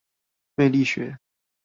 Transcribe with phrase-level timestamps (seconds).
[0.55, 1.19] 魅力學